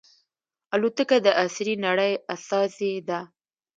[0.75, 3.19] الوتکه د عصري نړۍ استازې ده.